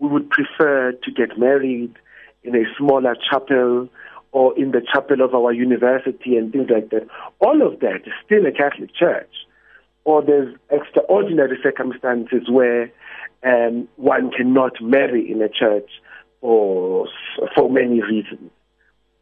we 0.00 0.08
would 0.08 0.28
prefer 0.30 0.92
to 0.92 1.10
get 1.12 1.38
married 1.38 1.94
in 2.42 2.56
a 2.56 2.64
smaller 2.76 3.14
chapel 3.30 3.88
or 4.32 4.58
in 4.58 4.70
the 4.70 4.80
chapel 4.92 5.20
of 5.22 5.34
our 5.34 5.52
university 5.52 6.36
and 6.36 6.52
things 6.52 6.68
like 6.70 6.90
that. 6.90 7.06
All 7.40 7.66
of 7.66 7.80
that 7.80 8.02
is 8.06 8.12
still 8.24 8.46
a 8.46 8.52
Catholic 8.52 8.94
church. 8.94 9.30
Or 10.04 10.22
there's 10.22 10.56
extraordinary 10.70 11.58
circumstances 11.62 12.48
where 12.48 12.90
um, 13.44 13.88
one 13.96 14.30
cannot 14.30 14.80
marry 14.80 15.30
in 15.30 15.42
a 15.42 15.48
church 15.48 15.88
for, 16.40 17.06
for 17.54 17.70
many 17.70 18.02
reasons. 18.02 18.50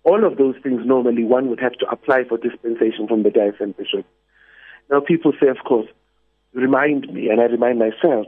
All 0.04 0.25
of 0.25 0.38
those 0.38 0.54
things 0.62 0.82
normally 0.85 1.25
one 1.25 1.50
would 1.50 1.61
have 1.61 1.73
to 1.73 1.88
apply 1.90 2.25
for 2.28 2.38
dispensation 2.38 3.08
from 3.08 3.25
the 3.25 3.30
diocesan 3.30 3.73
bishop. 3.73 4.06
Now 4.90 5.00
people 5.00 5.32
say, 5.40 5.49
of 5.49 5.58
course, 5.66 5.88
remind 6.54 7.12
me, 7.12 7.28
and 7.28 7.40
I 7.40 7.44
remind 7.44 7.78
myself, 7.78 8.26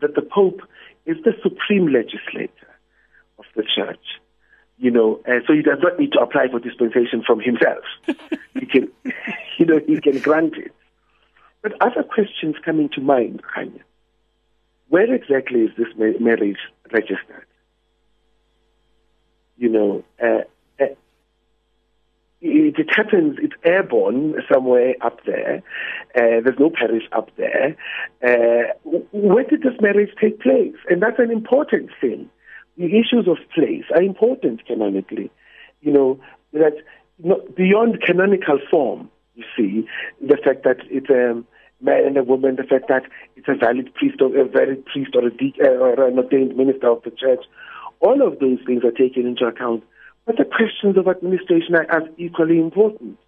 that 0.00 0.14
the 0.14 0.22
Pope 0.22 0.60
is 1.06 1.16
the 1.24 1.32
supreme 1.42 1.86
legislator 1.86 2.68
of 3.38 3.44
the 3.56 3.62
church. 3.62 4.04
You 4.78 4.90
know, 4.90 5.20
uh, 5.28 5.40
so 5.46 5.52
he 5.52 5.62
does 5.62 5.78
not 5.80 5.98
need 5.98 6.12
to 6.12 6.20
apply 6.20 6.48
for 6.48 6.58
dispensation 6.58 7.22
from 7.24 7.40
himself. 7.40 7.84
he 8.54 8.66
can, 8.66 8.88
you 9.58 9.66
know, 9.66 9.80
he 9.86 10.00
can 10.00 10.18
grant 10.18 10.56
it. 10.56 10.72
But 11.62 11.80
other 11.80 12.02
questions 12.02 12.56
come 12.64 12.80
into 12.80 13.00
mind, 13.00 13.42
Khanya. 13.42 13.80
Where 14.88 15.12
exactly 15.12 15.60
is 15.60 15.70
this 15.76 15.88
marriage 15.96 16.58
registered? 16.92 17.46
You 19.56 19.68
know, 19.70 20.04
uh, 20.22 20.26
uh, 20.26 20.42
it, 22.44 22.78
it, 22.78 22.88
happens, 22.94 23.38
it's 23.42 23.54
airborne 23.64 24.34
somewhere 24.52 24.94
up 25.00 25.18
there. 25.24 25.62
Uh, 26.14 26.44
there's 26.44 26.58
no 26.58 26.70
parish 26.70 27.04
up 27.12 27.30
there. 27.36 27.76
Uh, 28.22 28.72
where 29.12 29.44
did 29.44 29.62
this 29.62 29.80
marriage 29.80 30.10
take 30.20 30.40
place? 30.40 30.76
And 30.90 31.02
that's 31.02 31.18
an 31.18 31.30
important 31.30 31.90
thing. 32.00 32.28
The 32.76 32.86
issues 32.86 33.26
of 33.28 33.38
place 33.54 33.84
are 33.94 34.02
important 34.02 34.66
canonically. 34.66 35.30
You 35.80 35.92
know, 35.92 36.20
that 36.52 36.74
beyond 37.56 38.02
canonical 38.02 38.58
form, 38.70 39.10
you 39.34 39.44
see, 39.56 39.88
the 40.20 40.36
fact 40.36 40.64
that 40.64 40.78
it's 40.90 41.08
a 41.08 41.42
man 41.82 42.06
and 42.06 42.16
a 42.18 42.24
woman, 42.24 42.56
the 42.56 42.64
fact 42.64 42.88
that 42.88 43.04
it's 43.36 43.48
a 43.48 43.54
valid 43.54 43.92
priest 43.94 44.20
or 44.20 44.36
a 44.36 44.44
valid 44.44 44.84
priest 44.86 45.12
or, 45.14 45.26
a 45.26 45.30
de- 45.30 45.54
uh, 45.62 45.68
or 45.68 46.06
an 46.06 46.18
ordained 46.18 46.56
minister 46.56 46.88
of 46.88 47.02
the 47.04 47.10
church, 47.10 47.44
all 48.00 48.26
of 48.26 48.38
those 48.38 48.58
things 48.66 48.84
are 48.84 48.90
taken 48.90 49.26
into 49.26 49.46
account. 49.46 49.82
But 50.26 50.36
the 50.36 50.44
questions 50.44 50.96
of 50.96 51.08
administration 51.08 51.74
are 51.74 52.02
equally 52.16 52.58
important. 52.58 53.18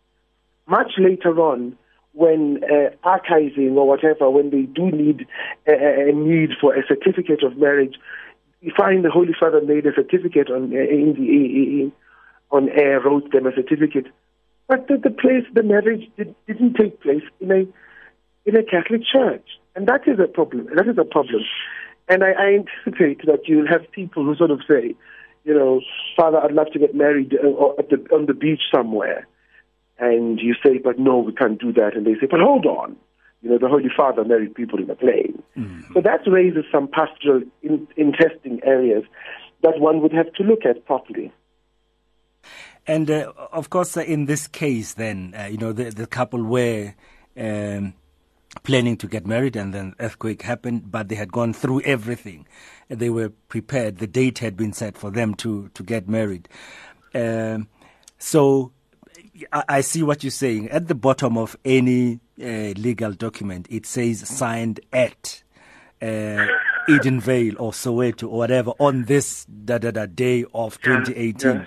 Much 0.67 0.93
later 0.99 1.39
on, 1.41 1.77
when 2.13 2.65
uh, 2.65 2.91
archiving 3.07 3.77
or 3.77 3.87
whatever, 3.87 4.31
when 4.31 4.51
they 4.51 4.63
do 4.63 4.91
need 4.91 5.27
a, 5.69 6.09
a, 6.09 6.13
need 6.13 6.51
for 6.59 6.75
a 6.75 6.83
certificate 6.87 7.43
of 7.43 7.59
marriage, 7.59 7.97
you 8.63 8.73
find 8.77 9.05
the 9.05 9.11
Holy 9.11 9.35
Father 9.39 9.61
made 9.61 9.87
a 9.87 9.95
certificate 9.95 10.51
on 10.51 10.73
uh, 10.73 10.79
in 10.79 11.15
the 11.19 11.93
on 12.51 12.71
air, 12.71 13.01
wrote 13.01 13.31
them 13.33 13.47
a 13.47 13.53
certificate, 13.53 14.07
but 14.69 14.89
the, 14.89 14.97
the 14.97 15.11
place, 15.11 15.45
the 15.53 15.63
marriage 15.63 16.11
did, 16.17 16.35
didn't 16.47 16.75
take 16.75 17.01
place 17.03 17.23
in 17.41 17.51
a 17.51 17.67
in 18.49 18.57
a 18.57 18.63
Catholic 18.63 19.03
church, 19.05 19.47
and 19.75 19.87
that 19.87 20.03
is 20.07 20.19
a 20.19 20.29
problem. 20.29 20.69
That 20.75 20.89
is 20.89 20.97
a 20.99 21.05
problem, 21.05 21.43
and 22.09 22.25
I, 22.25 22.31
I 22.33 22.47
anticipate 22.55 23.27
that 23.27 23.47
you'll 23.47 23.69
have 23.69 23.91
people 23.93 24.25
who 24.25 24.35
sort 24.37 24.51
of 24.51 24.61
say, 24.67 24.95
you 25.47 25.55
know, 25.55 25.81
Father, 26.17 26.39
I'd 26.39 26.53
love 26.53 26.73
to 26.73 26.79
get 26.79 26.95
married 26.95 27.33
uh, 27.33 27.71
at 27.79 27.89
the, 27.89 28.05
on 28.13 28.27
the 28.27 28.35
beach 28.35 28.63
somewhere, 28.75 29.27
and 29.99 30.41
you 30.41 30.55
say, 30.65 30.79
but 30.79 30.99
no, 30.99 31.19
we 31.19 31.33
can't 31.33 31.59
do 31.61 31.73
that, 31.75 31.95
and 31.95 32.05
they 32.05 32.15
say, 32.15 32.27
but 32.29 32.41
hold 32.41 32.67
on, 32.67 32.97
you 33.43 33.51
know, 33.51 33.59
the 33.59 33.69
Holy 33.69 33.89
Father 33.97 34.25
married 34.25 34.57
people 34.57 34.83
in 34.83 34.91
a 34.91 34.97
plane. 34.97 35.41
Mm-hmm. 35.57 35.95
So 35.95 36.01
that 36.01 36.21
raises 36.27 36.65
some 36.73 36.89
pastoral 36.89 37.43
in, 37.63 37.87
interesting 37.97 38.61
areas 38.65 39.05
that 39.63 39.79
one 39.79 40.03
would 40.03 40.13
have 40.13 40.33
to 40.35 40.43
look 40.43 40.67
at 40.69 40.85
properly. 40.85 41.33
And 42.89 43.09
uh, 43.09 43.33
of 43.53 43.71
course, 43.71 43.97
uh, 43.97 44.01
in 44.01 44.27
this 44.27 44.49
case, 44.49 44.95
then 44.95 45.35
uh, 45.39 45.45
you 45.45 45.59
know 45.59 45.73
the, 45.73 45.91
the 45.91 46.07
couple 46.07 46.43
were 46.43 46.95
um, 47.37 47.95
planning 48.63 48.97
to 48.99 49.07
get 49.07 49.27
married, 49.27 49.57
and 49.57 49.73
then 49.73 49.95
earthquake 50.01 50.43
happened. 50.43 50.91
But 50.91 51.09
they 51.09 51.15
had 51.15 51.33
gone 51.33 51.53
through 51.53 51.83
everything; 51.83 52.47
they 52.89 53.11
were 53.11 53.31
prepared. 53.49 53.99
The 53.99 54.07
date 54.07 54.39
had 54.39 54.57
been 54.57 54.73
set 54.73 54.97
for 54.97 55.11
them 55.11 55.35
to 55.37 55.69
to 55.75 55.83
get 55.83 56.09
married. 56.09 56.49
Um, 57.15 57.69
so 58.19 58.73
I, 59.53 59.65
I, 59.69 59.81
see 59.81 60.03
what 60.03 60.23
you're 60.23 60.31
saying. 60.31 60.69
At 60.71 60.89
the 60.89 60.95
bottom 60.95 61.39
of 61.39 61.57
any 61.65 62.21
uh, 62.41 62.75
legal 62.77 63.13
document, 63.13 63.67
it 63.71 63.87
says 63.87 64.29
signed 64.29 64.81
at. 64.93 65.43
Uh, 66.03 66.47
Edenvale 66.89 67.57
or 67.59 67.73
Soweto 67.73 68.25
or 68.25 68.39
whatever 68.39 68.71
on 68.79 69.05
this 69.05 69.45
da, 69.47 69.79
da, 69.79 69.91
da, 69.91 70.07
day 70.07 70.45
of 70.55 70.81
2018. 70.83 71.51
Yeah, 71.51 71.59
yeah. 71.61 71.67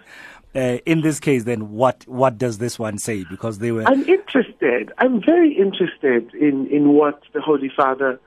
Uh, 0.56 0.79
in 0.86 1.01
this 1.01 1.20
case, 1.20 1.44
then 1.44 1.72
what 1.72 2.08
what 2.08 2.38
does 2.38 2.58
this 2.58 2.79
one 2.79 2.98
say? 2.98 3.24
Because 3.29 3.60
they 3.60 3.72
were. 3.72 3.84
I'm 3.88 4.03
interested. 4.08 4.91
I'm 4.98 5.22
very 5.24 5.56
interested 5.56 6.34
in 6.34 6.65
in 6.68 6.94
what 6.94 7.22
the 7.34 7.41
Holy 7.41 7.70
Father, 7.75 8.20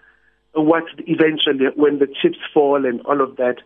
what 0.52 0.84
eventually 0.98 1.66
when 1.74 1.98
the 1.98 2.06
chips 2.06 2.38
fall 2.54 2.86
and 2.86 3.00
all 3.02 3.20
of 3.20 3.36
that, 3.38 3.56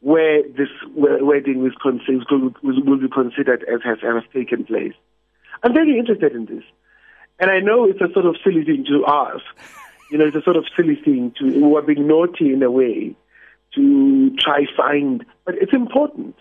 where 0.00 0.42
this 0.42 0.68
wedding 0.94 1.66
is 1.66 1.72
will, 2.30 2.54
will 2.62 2.98
be 2.98 3.08
considered 3.08 3.64
as 3.64 3.80
has, 3.82 3.98
has 4.00 4.22
taken 4.32 4.64
place. 4.64 4.94
I'm 5.64 5.74
very 5.74 5.98
interested 5.98 6.36
in 6.36 6.46
this, 6.46 6.62
and 7.40 7.50
I 7.50 7.58
know 7.58 7.84
it's 7.84 8.00
a 8.00 8.12
sort 8.12 8.26
of 8.26 8.36
silly 8.44 8.64
thing 8.64 8.84
to 8.86 9.04
ask. 9.08 9.44
You 10.12 10.18
know, 10.18 10.26
it's 10.26 10.36
a 10.36 10.42
sort 10.42 10.56
of 10.56 10.66
silly 10.76 10.96
thing 10.96 11.34
to 11.40 11.66
we're 11.66 11.82
being 11.82 12.06
naughty 12.06 12.52
in 12.52 12.62
a 12.62 12.70
way 12.70 13.16
to 13.74 14.36
try 14.36 14.66
find, 14.76 15.24
but 15.44 15.56
it's 15.56 15.72
important 15.72 16.36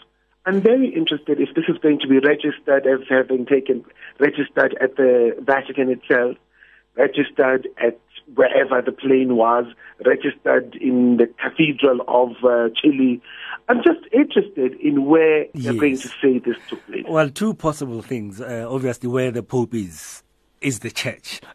I'm 0.46 0.62
very 0.62 0.94
interested 0.94 1.40
if 1.40 1.56
this 1.56 1.66
is 1.70 1.78
going 1.78 2.00
to 2.00 2.08
be 2.08 2.20
registered 2.20 2.86
as 2.86 3.08
having 3.10 3.46
taken, 3.46 3.86
registered 4.20 4.76
at 4.82 4.98
the 4.98 5.36
Vatican 5.40 5.90
itself, 5.90 6.36
registered 6.98 7.68
at 7.82 7.98
wherever 8.36 8.82
the 8.82 8.92
plane 8.92 9.36
was, 9.38 9.66
registered 10.06 10.76
in 10.76 11.18
the 11.18 11.28
Cathedral 11.42 12.02
of 12.08 12.32
uh, 12.44 12.70
Chile. 12.76 13.22
I'm 13.70 13.78
just 13.78 14.06
interested 14.12 14.74
in 14.82 15.06
where 15.06 15.46
yes. 15.54 15.64
they're 15.64 15.74
going 15.74 15.98
to 15.98 16.08
say 16.22 16.40
this 16.40 16.58
took 16.68 16.86
place. 16.88 17.06
Well, 17.08 17.30
two 17.30 17.54
possible 17.54 18.02
things. 18.02 18.42
Uh, 18.42 18.68
obviously, 18.70 19.08
where 19.08 19.32
the 19.32 19.44
Pope 19.44 19.74
is, 19.74 20.24
is 20.60 20.80
the 20.80 20.92
church. 20.92 21.40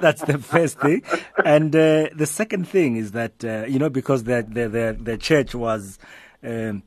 That's 0.00 0.22
the 0.22 0.38
first 0.38 0.78
thing. 0.80 1.02
And 1.44 1.74
uh, 1.74 2.08
the 2.14 2.26
second 2.26 2.68
thing 2.68 2.96
is 2.96 3.12
that, 3.12 3.42
uh, 3.42 3.64
you 3.66 3.78
know, 3.78 3.88
because 3.88 4.24
the, 4.24 4.46
the, 4.46 4.68
the, 4.68 4.98
the 5.00 5.16
church 5.16 5.54
was 5.54 5.98
um, 6.44 6.82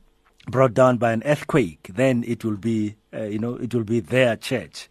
brought 0.46 0.74
down 0.74 0.96
by 0.96 1.12
an 1.12 1.22
earthquake, 1.24 1.90
then 1.92 2.24
it 2.26 2.44
will 2.44 2.56
be, 2.56 2.96
uh, 3.12 3.24
you 3.24 3.38
know, 3.38 3.54
it 3.56 3.74
will 3.74 3.84
be 3.84 4.00
their 4.00 4.36
church. 4.36 4.88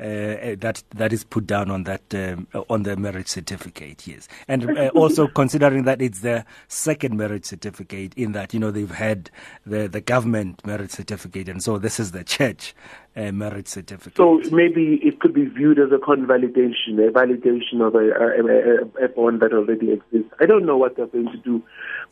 Uh, 0.00 0.04
uh 0.04 0.56
that 0.58 0.82
that 0.90 1.12
is 1.12 1.22
put 1.22 1.46
down 1.46 1.70
on 1.70 1.84
that 1.84 2.02
um, 2.14 2.48
on 2.70 2.82
the 2.82 2.96
marriage 2.96 3.28
certificate, 3.28 4.04
yes, 4.06 4.26
and 4.48 4.76
uh, 4.76 4.88
also 4.94 5.28
considering 5.28 5.84
that 5.84 6.00
it's 6.00 6.20
their 6.20 6.44
second 6.66 7.16
marriage 7.16 7.44
certificate, 7.44 8.12
in 8.14 8.32
that 8.32 8.52
you 8.52 8.58
know 8.58 8.70
they've 8.70 8.90
had 8.90 9.30
the 9.66 9.86
the 9.88 10.00
government 10.00 10.64
marriage 10.66 10.90
certificate, 10.90 11.48
and 11.48 11.62
so 11.62 11.78
this 11.78 12.00
is 12.00 12.10
the 12.12 12.24
church 12.24 12.74
uh, 13.16 13.30
marriage 13.30 13.68
certificate. 13.68 14.16
So 14.16 14.40
maybe 14.50 14.94
it 15.04 15.20
could 15.20 15.34
be 15.34 15.44
viewed 15.44 15.78
as 15.78 15.92
a 15.92 15.98
convalidation, 15.98 16.98
a 16.98 17.12
validation 17.12 17.86
of 17.86 17.94
a, 17.94 18.08
a, 18.08 19.04
a, 19.04 19.04
a 19.04 19.08
bond 19.08 19.40
that 19.40 19.52
already 19.52 19.92
exists. 19.92 20.32
I 20.40 20.46
don't 20.46 20.64
know 20.64 20.78
what 20.78 20.96
they're 20.96 21.06
going 21.06 21.30
to 21.30 21.38
do, 21.38 21.62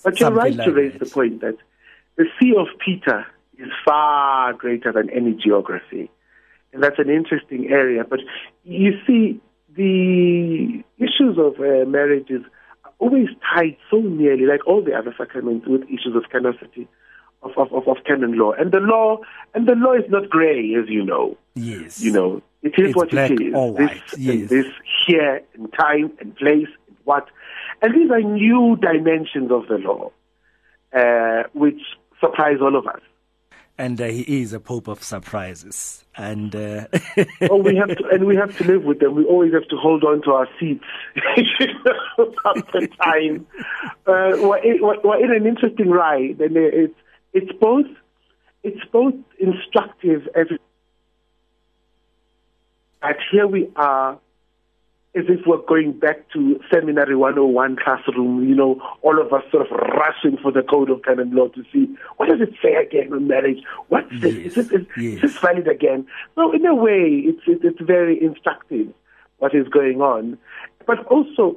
but 0.05 0.17
Something 0.17 0.27
you're 0.27 0.45
right 0.45 0.55
like 0.55 0.67
to 0.67 0.73
raise 0.73 0.99
the 0.99 1.07
point 1.07 1.41
that 1.41 1.57
the 2.21 2.27
See 2.39 2.53
of 2.55 2.67
Peter 2.85 3.27
is 3.59 3.69
far 3.83 4.53
greater 4.53 4.93
than 4.93 5.09
any 5.09 5.33
geography. 5.33 6.11
And 6.71 6.83
that's 6.83 6.99
an 6.99 7.09
interesting 7.09 7.69
area. 7.71 8.05
But 8.05 8.21
you 8.63 8.93
see, 9.07 9.41
the 9.75 10.85
issues 10.99 11.39
of 11.39 11.59
uh, 11.59 11.89
marriages 11.89 12.43
are 12.85 12.93
always 12.99 13.29
tied 13.55 13.79
so 13.91 14.01
nearly, 14.01 14.45
like 14.45 14.67
all 14.67 14.85
the 14.85 14.93
other 14.93 15.15
sacraments, 15.17 15.67
with 15.67 15.85
issues 15.85 16.15
of 16.15 16.25
canonicity, 16.31 16.87
of, 17.43 17.53
of, 17.57 17.73
of, 17.73 17.89
of 17.89 17.97
canon 18.05 18.37
law. 18.37 18.53
And 18.53 18.71
the 18.71 18.81
law, 18.81 19.21
and 19.55 19.67
the 19.67 19.75
law 19.75 19.95
is 19.95 20.05
not 20.11 20.29
grey, 20.29 20.75
as 20.75 20.91
you 20.91 21.03
know. 21.03 21.39
Yes. 21.55 22.03
You 22.03 22.13
know, 22.13 22.43
it 22.61 22.75
is 22.77 22.89
it's 22.89 22.97
what 22.97 23.11
black 23.11 23.31
it 23.31 23.41
is. 23.41 23.55
Or 23.55 23.73
white. 23.73 24.03
This, 24.11 24.19
yes. 24.19 24.51
this 24.51 24.67
here, 25.07 25.41
and 25.55 25.73
time, 25.73 26.13
and 26.21 26.37
place, 26.37 26.69
and 26.87 26.97
what. 27.05 27.29
And 27.81 27.95
these 27.95 28.11
are 28.11 28.21
new 28.21 28.77
dimensions 28.77 29.51
of 29.51 29.69
the 29.69 29.79
law, 29.79 30.13
uh, 30.93 31.45
which 31.55 31.81
surprise 32.21 32.59
all 32.61 32.77
of 32.77 32.87
us. 32.87 33.01
And 33.79 33.99
uh, 33.99 34.07
he 34.07 34.43
is 34.43 34.53
a 34.53 34.61
pope 34.61 34.89
of 34.89 35.03
surprises. 35.03 36.05
And 36.17 36.55
uh... 36.55 36.87
oh, 37.51 37.57
we 37.57 37.77
have 37.77 37.89
to, 37.89 38.05
and 38.13 38.27
we 38.27 38.37
have 38.37 38.57
to 38.59 38.65
live 38.65 38.85
with 38.85 39.01
them. 39.01 39.15
We 39.15 39.25
always 39.25 39.55
have 39.55 39.67
to 39.69 39.77
hold 39.77 40.05
on 40.05 40.21
to 40.23 40.33
our 40.33 40.49
seats 40.59 40.85
the 41.15 42.89
time. 43.03 43.47
Uh, 44.07 44.37
we're, 44.47 44.59
in, 44.59 44.81
we're 44.83 45.25
in 45.25 45.35
an 45.35 45.47
interesting 45.47 45.89
ride, 45.89 46.41
and 46.41 46.57
it's 46.57 46.95
it's 47.33 47.53
both 47.59 47.87
it's 48.63 48.85
both 48.93 49.15
instructive 49.39 50.29
as 50.35 50.47
that 53.03 53.17
here 53.31 53.47
we 53.47 53.71
are 53.77 54.19
as 55.17 55.25
if 55.29 55.41
we're 55.45 55.63
going 55.67 55.93
back 55.99 56.31
to 56.33 56.61
seminary 56.73 57.17
101 57.17 57.77
classroom, 57.83 58.49
you 58.49 58.55
know, 58.55 58.81
all 59.03 59.21
of 59.21 59.33
us 59.33 59.43
sort 59.51 59.67
of 59.67 59.73
rushing 59.73 60.37
for 60.41 60.53
the 60.53 60.63
code 60.63 60.89
of 60.89 61.03
canon 61.03 61.35
law 61.35 61.49
to 61.49 61.65
see 61.73 61.93
what 62.17 62.29
does 62.29 62.41
it 62.41 62.55
say 62.63 62.75
again 62.75 63.13
on 63.13 63.27
marriage? 63.27 63.59
What's 63.89 64.09
this? 64.21 64.35
Yes. 64.35 64.47
Is, 64.47 64.55
this, 64.55 64.71
is, 64.71 64.87
yes. 64.97 65.15
is 65.17 65.23
this 65.23 65.39
valid 65.39 65.67
again? 65.67 66.07
So 66.37 66.53
in 66.53 66.65
a 66.65 66.75
way, 66.75 67.25
it's, 67.25 67.43
it's 67.47 67.81
very 67.81 68.23
instructive 68.23 68.95
what 69.39 69.55
is 69.55 69.67
going 69.69 70.01
on, 70.01 70.39
but 70.87 71.05
also 71.07 71.57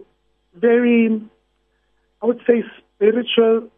very, 0.55 1.21
I 2.21 2.25
would 2.25 2.41
say, 2.47 2.63
spiritual, 2.95 3.69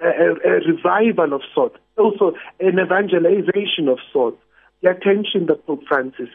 a, 0.00 0.06
a 0.06 0.52
revival 0.66 1.32
of 1.32 1.42
sorts, 1.54 1.76
also 1.96 2.32
an 2.58 2.78
evangelization 2.78 3.88
of 3.88 3.98
sorts. 4.12 4.38
The 4.82 4.90
attention 4.90 5.46
that 5.46 5.66
Pope 5.66 5.82
Francis 5.88 6.30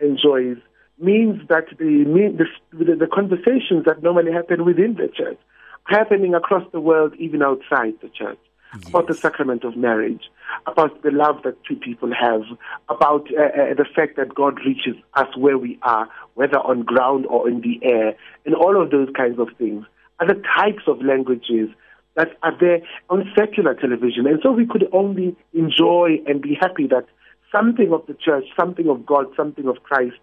enjoys 0.00 0.56
means 1.00 1.40
that 1.48 1.66
the, 1.78 2.46
the, 2.72 2.94
the 2.96 3.06
conversations 3.06 3.84
that 3.86 4.02
normally 4.02 4.32
happen 4.32 4.64
within 4.64 4.94
the 4.94 5.08
church 5.08 5.38
happening 5.86 6.34
across 6.34 6.64
the 6.72 6.80
world, 6.80 7.14
even 7.18 7.42
outside 7.42 7.94
the 8.02 8.08
church, 8.08 8.38
yes. 8.74 8.88
about 8.88 9.08
the 9.08 9.14
sacrament 9.14 9.64
of 9.64 9.76
marriage, 9.76 10.22
about 10.66 11.02
the 11.02 11.10
love 11.10 11.42
that 11.44 11.56
two 11.64 11.76
people 11.76 12.12
have, 12.14 12.42
about 12.88 13.26
uh, 13.34 13.42
uh, 13.42 13.74
the 13.74 13.86
fact 13.94 14.16
that 14.16 14.34
God 14.34 14.58
reaches 14.64 14.94
us 15.14 15.28
where 15.36 15.58
we 15.58 15.78
are, 15.82 16.08
whether 16.34 16.58
on 16.58 16.82
ground 16.82 17.26
or 17.26 17.48
in 17.48 17.60
the 17.60 17.80
air, 17.82 18.14
and 18.44 18.54
all 18.54 18.80
of 18.80 18.90
those 18.90 19.08
kinds 19.16 19.38
of 19.38 19.48
things 19.58 19.84
are 20.20 20.26
the 20.26 20.42
types 20.56 20.82
of 20.86 21.02
languages 21.02 21.70
that 22.16 22.28
are 22.42 22.56
there 22.60 22.80
on 23.08 23.30
secular 23.36 23.74
television. 23.74 24.26
And 24.26 24.40
so 24.42 24.52
we 24.52 24.66
could 24.66 24.86
only 24.92 25.36
enjoy 25.54 26.18
and 26.26 26.42
be 26.42 26.56
happy 26.60 26.86
that 26.88 27.06
something 27.50 27.92
of 27.92 28.06
the 28.06 28.14
church, 28.14 28.44
something 28.58 28.88
of 28.88 29.06
God, 29.06 29.26
something 29.36 29.66
of 29.66 29.82
Christ 29.82 30.16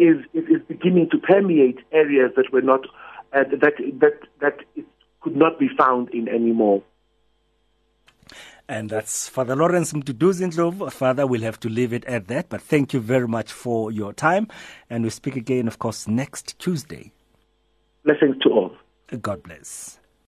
is, 0.00 0.16
is, 0.32 0.44
is 0.48 0.62
beginning 0.66 1.10
to 1.10 1.18
permeate 1.18 1.78
areas 1.92 2.32
that 2.36 2.52
were 2.52 2.62
not 2.62 2.86
uh, 3.32 3.44
that 3.44 3.74
that 4.00 4.18
that 4.40 4.58
it 4.74 4.86
could 5.20 5.36
not 5.36 5.58
be 5.58 5.68
found 5.78 6.08
in 6.10 6.28
anymore. 6.28 6.82
And 8.68 8.88
that's 8.88 9.28
Father 9.28 9.56
Lawrence 9.56 9.92
Mduduzi 9.92 10.92
Father, 10.92 11.26
we'll 11.26 11.42
have 11.42 11.60
to 11.60 11.68
leave 11.68 11.92
it 11.92 12.04
at 12.04 12.28
that. 12.28 12.48
But 12.48 12.62
thank 12.62 12.94
you 12.94 13.00
very 13.00 13.28
much 13.28 13.52
for 13.52 13.90
your 13.90 14.12
time. 14.12 14.48
And 14.88 15.04
we 15.04 15.10
speak 15.10 15.36
again, 15.36 15.66
of 15.66 15.78
course, 15.78 16.08
next 16.08 16.58
Tuesday. 16.58 17.12
Blessings 18.04 18.36
to 18.42 18.48
all. 18.50 18.72
God 19.20 19.42
bless. 19.42 19.99